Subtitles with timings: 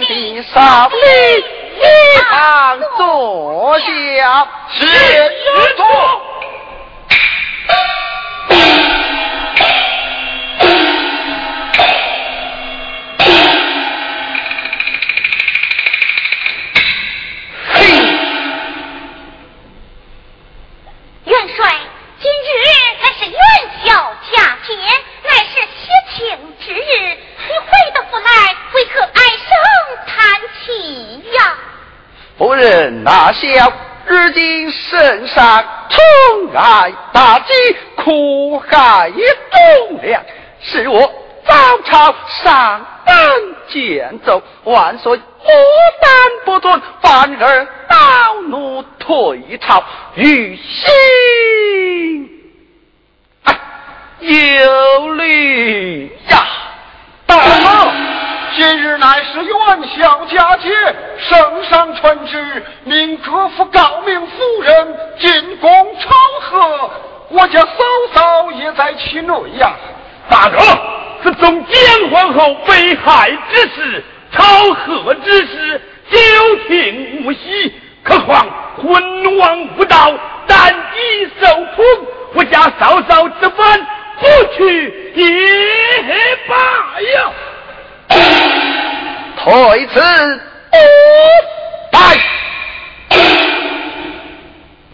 [0.00, 1.44] 位贤弟上立
[1.78, 4.48] 一旁坐下。
[4.70, 6.29] 谢师徒。
[33.32, 33.72] 笑
[34.06, 36.00] 如今圣上宠
[36.54, 37.52] 爱大计，
[37.96, 40.22] 苦害忠良，
[40.60, 41.00] 是我
[41.46, 41.54] 早
[41.84, 43.16] 朝上单
[43.68, 45.22] 谏奏，万岁不
[46.02, 46.10] 但
[46.44, 49.82] 不准，反而恼怒退朝，
[50.14, 50.90] 于心
[54.20, 56.46] 有虑呀，
[57.26, 57.79] 大王。
[58.60, 59.56] 今日乃是元
[59.96, 60.68] 宵佳节，
[61.16, 66.10] 圣上传旨，命各府诰命夫人进宫朝
[66.42, 66.90] 贺，
[67.30, 67.68] 我家嫂
[68.12, 69.72] 嫂也在其内呀。
[70.28, 70.58] 大哥，
[71.22, 74.44] 是宗姜皇后被害之事，朝
[74.74, 76.18] 贺之事，久
[76.68, 77.74] 听无息。
[78.04, 80.12] 何况昏王无道，
[80.46, 81.84] 单机受宠，
[82.34, 83.86] 我家嫂嫂之番
[84.18, 86.54] 不去也罢
[87.00, 87.32] 呀。
[89.36, 90.00] 退此
[91.90, 91.98] 拜。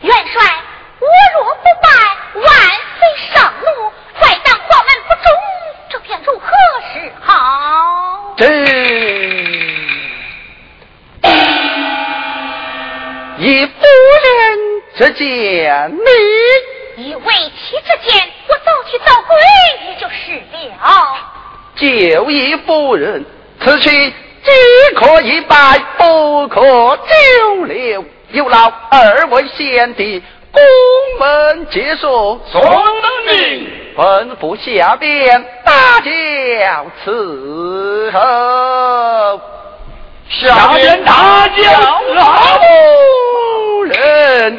[0.02, 0.36] 元帅，
[1.00, 1.86] 我若不拜，
[2.40, 2.46] 万
[2.96, 3.00] 岁
[3.34, 3.66] 上怒，
[4.20, 5.24] 再当皇门不忠，
[5.90, 6.46] 这便如何
[6.92, 8.34] 是好？
[8.36, 8.42] 这
[13.38, 13.72] 以夫
[14.24, 14.28] 人
[14.96, 15.92] 之见，
[16.96, 19.36] 你以为妻之见，我早去早归
[19.88, 20.14] 也就是
[20.52, 21.32] 了。
[21.76, 23.24] 就以夫人
[23.60, 23.90] 此去，
[24.42, 24.50] 只
[24.94, 28.04] 可一拜，不可久留。
[28.30, 30.62] 有劳二位贤弟宫
[31.18, 32.40] 门接送。
[32.50, 32.62] 遵
[33.26, 33.68] 命。
[33.96, 36.10] 吩咐下边大轿
[37.04, 39.40] 伺候。
[40.28, 41.62] 下边大轿
[42.14, 42.24] 老
[42.58, 44.58] 夫人。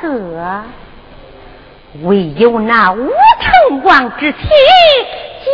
[0.00, 0.62] 朝贺，
[2.04, 5.48] 唯有那武成王之妻贾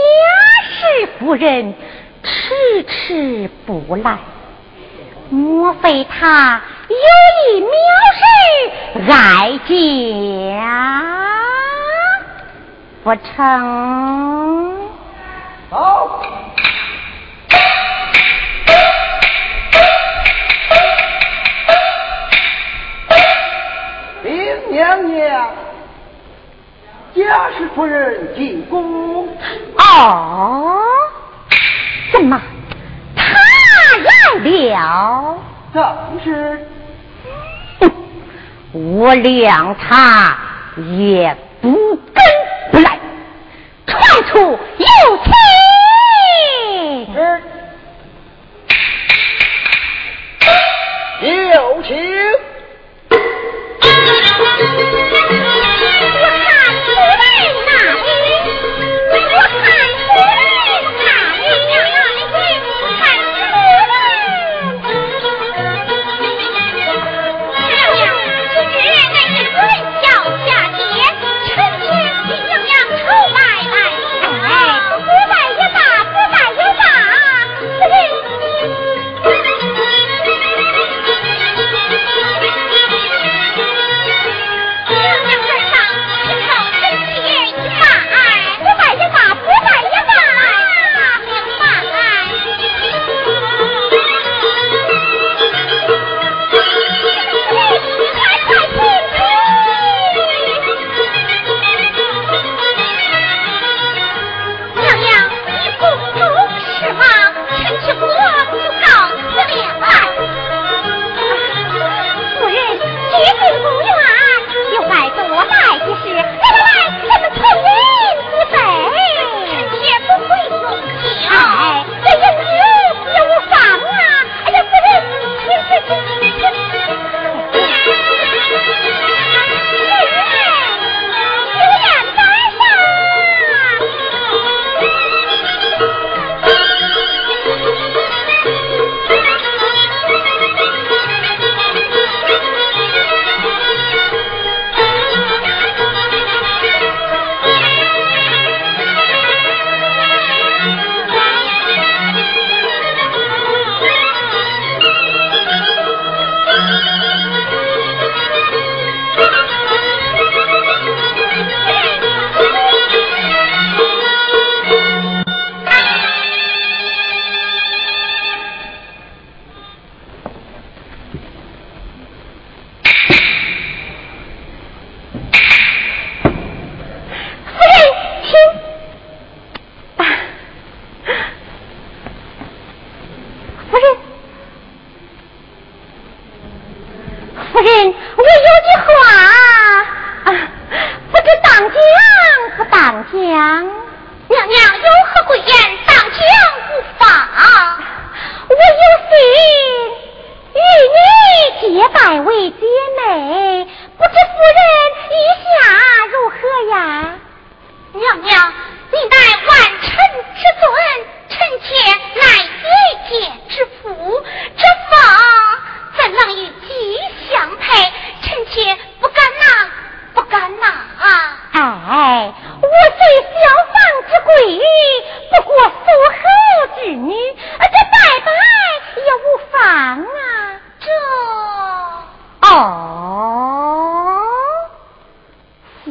[0.71, 1.75] 氏夫人
[2.23, 4.19] 迟迟不来。
[5.31, 6.97] 莫非他有
[7.59, 7.67] 意藐
[8.15, 8.23] 视
[9.11, 10.63] 哀家？
[13.03, 14.89] 不成？
[15.71, 16.23] 好。
[24.77, 25.51] 娘娘，
[27.15, 29.27] 贾氏夫人进宫。
[29.79, 30.79] 哦，
[32.13, 32.39] 怎么
[33.17, 33.23] 他
[34.05, 34.45] 来？
[34.45, 35.39] 了，
[35.73, 36.61] 正是。
[38.73, 40.37] 我谅他
[40.77, 42.23] 也不跟
[42.71, 42.99] 不来，
[43.87, 44.39] 传出
[44.77, 44.87] 有
[45.25, 45.33] 情。
[51.23, 52.26] 有情。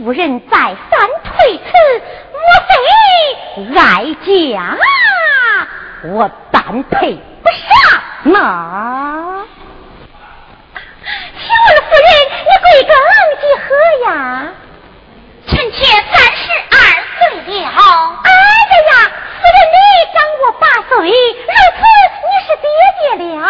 [0.06, 1.64] 夫人再三推辞，
[2.32, 2.40] 莫
[2.70, 4.78] 非哀家
[6.04, 9.44] 我般配不上吗？
[11.04, 12.08] 请问夫人，
[12.46, 12.94] 你贵庚
[13.42, 13.66] 几何
[14.06, 14.54] 呀？
[15.48, 15.76] 臣妾
[16.14, 16.78] 三十二
[17.18, 17.18] 岁
[17.62, 17.66] 了。
[17.66, 18.94] 哎呀呀，
[19.42, 19.76] 夫人你
[20.14, 20.16] 长
[20.46, 21.82] 我八岁，如此
[22.22, 22.70] 你是爹
[23.18, 23.44] 爹了。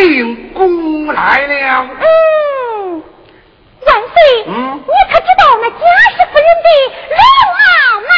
[0.00, 1.86] 令姑来了。
[2.00, 3.02] 嗯，
[3.86, 5.76] 万岁，嗯，你可知道那贾
[6.16, 6.68] 氏夫人的
[7.10, 7.20] 容
[7.52, 7.60] 貌
[8.08, 8.12] 吗？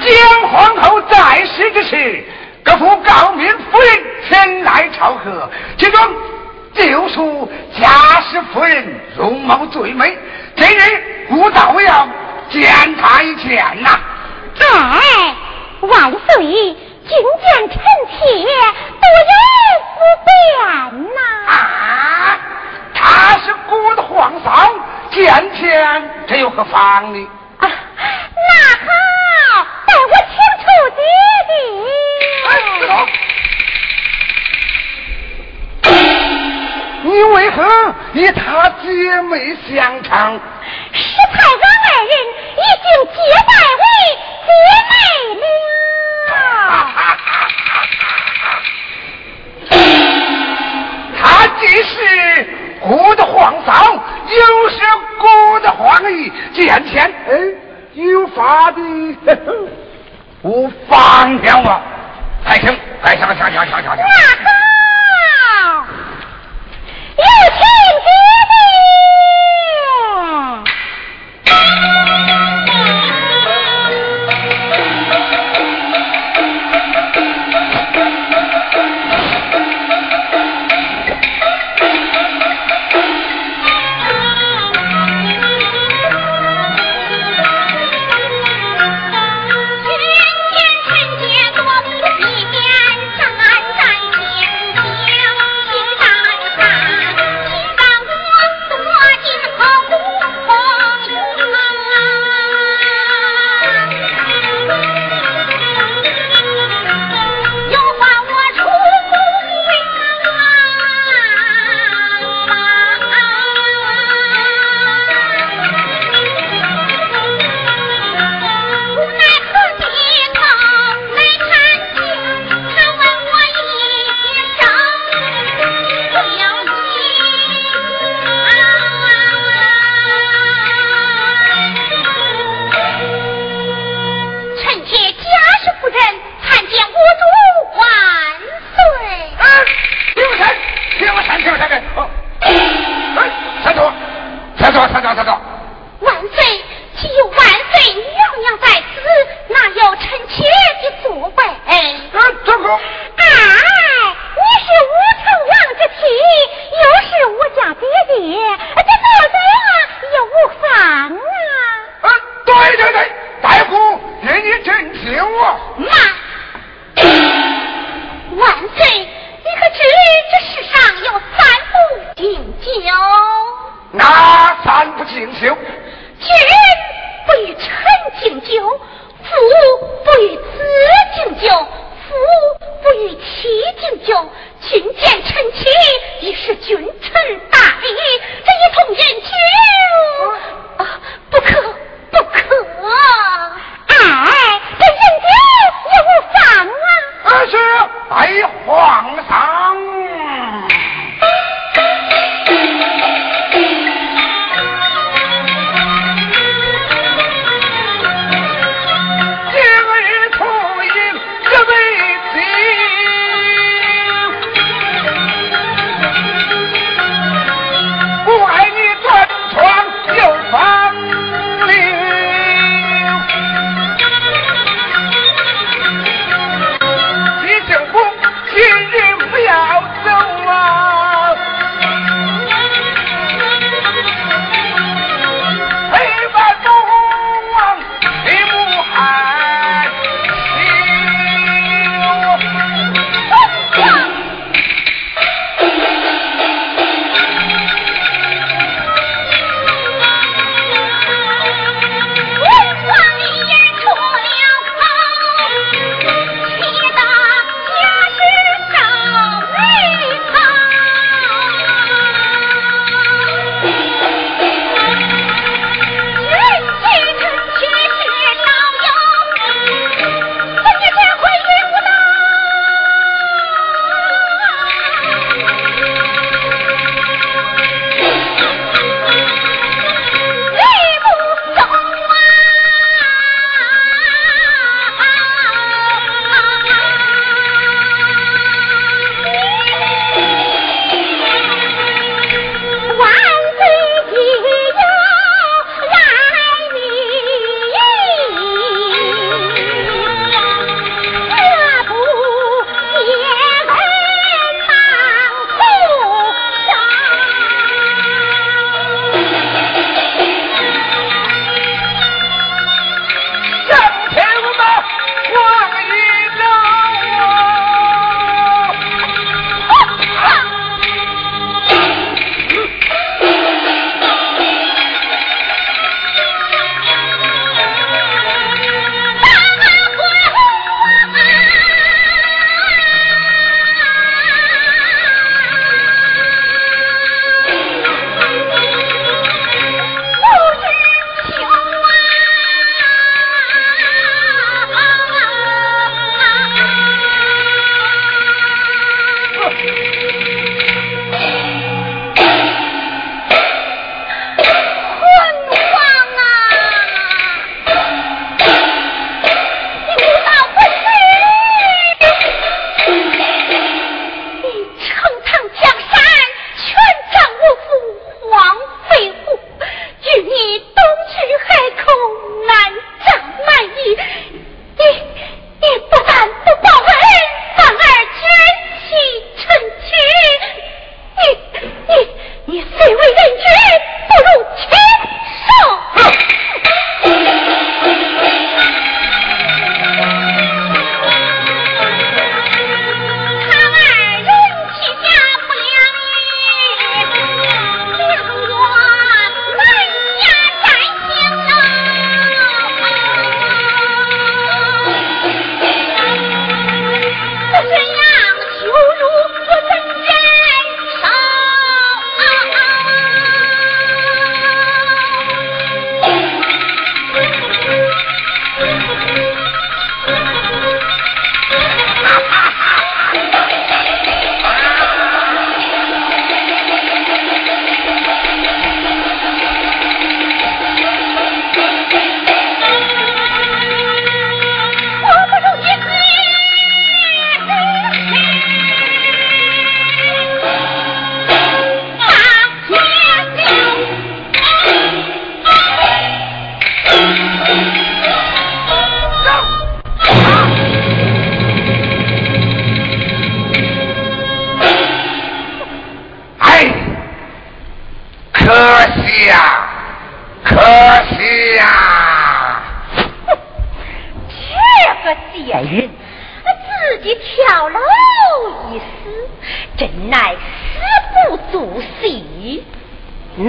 [0.00, 0.08] 姜
[0.48, 1.12] 皇后在
[1.44, 2.24] 世之时，
[2.62, 3.88] 各府高明夫人
[4.28, 6.00] 前来朝贺，其中
[6.72, 10.16] 就属贾氏夫人容貌最美。
[60.44, 61.80] 不放掉我
[62.44, 64.53] 还行还行行行行行行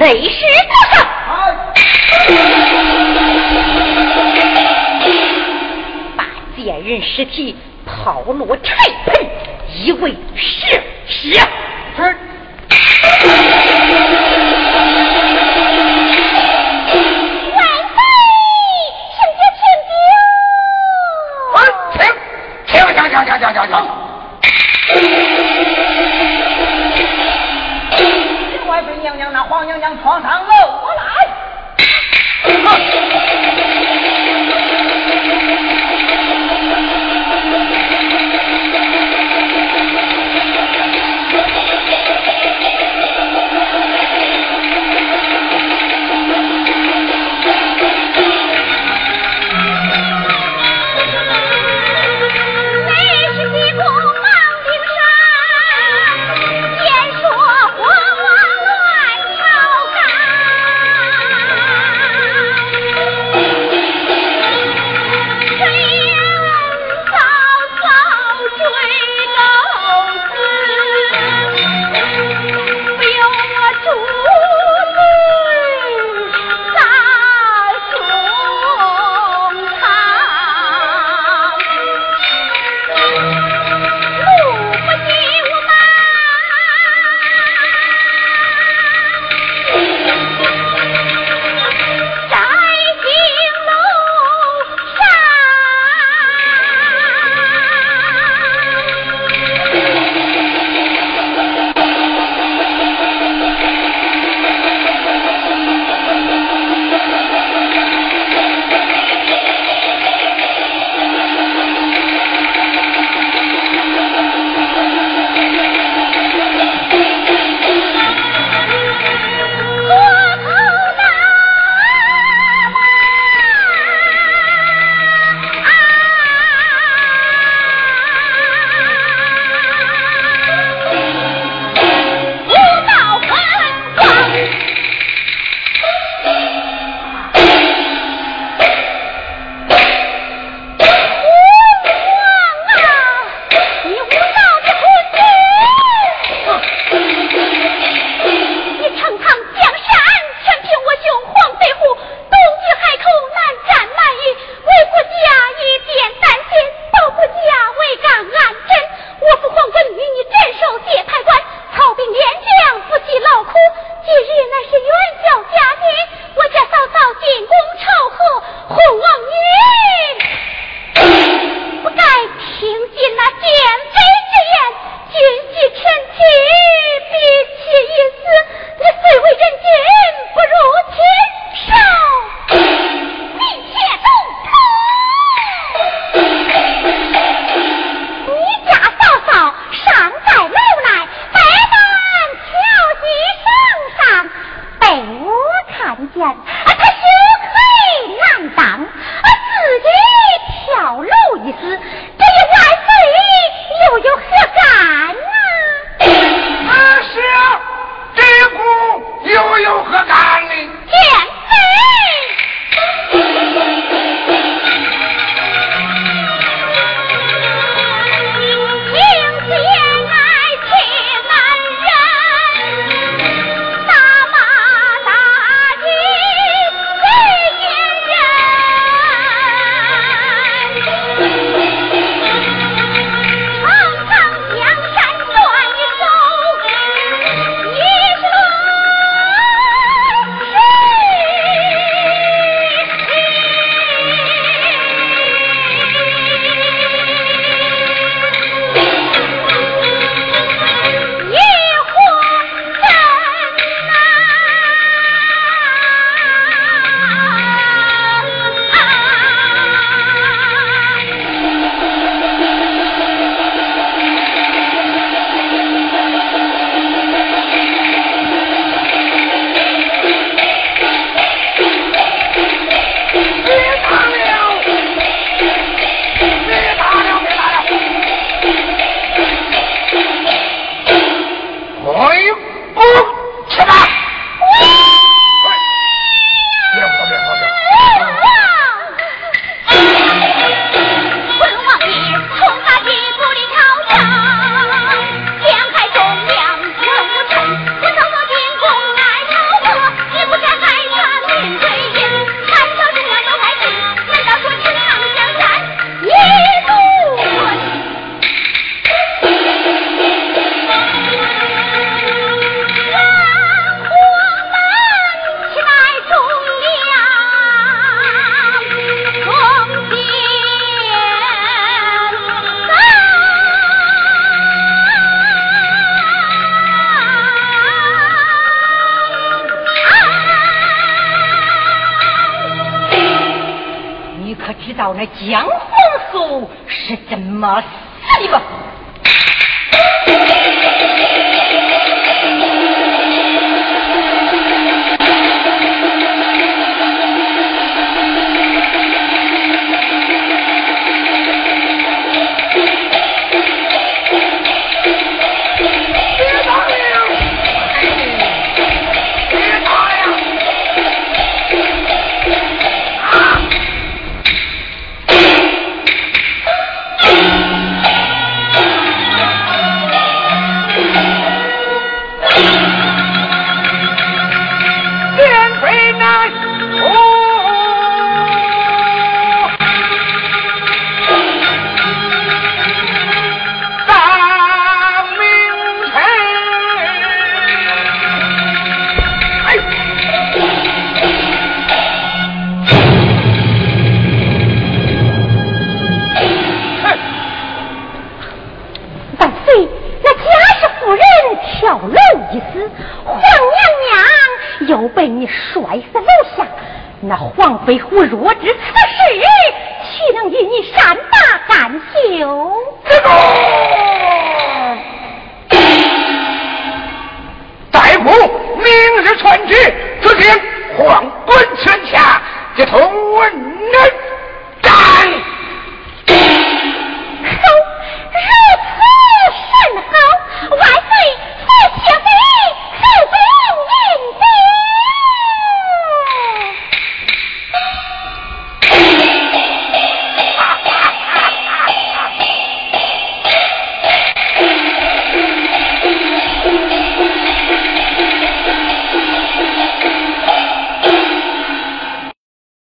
[0.05, 0.45] 没事，
[4.05, 5.09] 做？
[6.15, 6.23] 把
[6.55, 7.55] 贱人尸体
[7.87, 8.75] 抛落柴
[9.07, 9.25] 盆，
[9.83, 11.39] 以为是是。